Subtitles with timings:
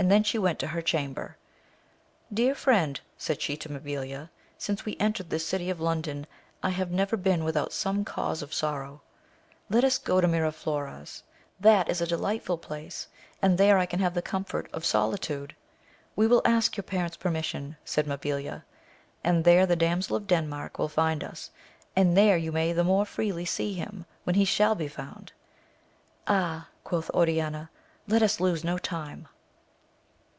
[0.00, 1.36] and then she went to her chamber.
[2.32, 6.26] Dear Mend, said she to Mabilia, since we entered this city of London,
[6.62, 9.02] I have never been without some cause of sorrow:
[9.68, 11.22] let us go to Miraflores,
[11.60, 13.08] that is a delightful place,
[13.42, 15.54] and there I can have the comfort of solitude.
[16.16, 18.64] We will ask your parent's permission, said Mabilia,
[19.22, 21.50] and there the Damsel of Denmark will find us,
[21.94, 25.32] and there you may the more freely see him, when he shall be found.
[26.26, 27.68] Ah, quoth Oriaia,
[28.08, 29.28] let us lose no time.